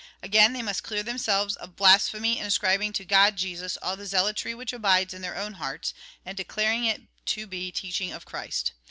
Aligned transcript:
Again, 0.23 0.53
they 0.53 0.63
must 0.63 0.81
clear 0.81 1.03
themselves 1.03 1.55
of 1.57 1.75
blas 1.75 2.09
phemy 2.09 2.35
in 2.37 2.43
ascribing 2.47 2.91
to 2.93 3.05
God 3.05 3.35
Jesus 3.35 3.77
all 3.83 3.95
the 3.95 4.07
zealotry 4.07 4.55
which 4.55 4.73
abides 4.73 5.13
in 5.13 5.21
their 5.21 5.37
own 5.37 5.53
hearts, 5.53 5.93
and 6.25 6.35
declaring 6.35 6.85
it 6.85 7.03
to 7.27 7.45
be 7.45 7.71
teaching 7.71 8.11
of 8.11 8.25
Christ. 8.25 8.71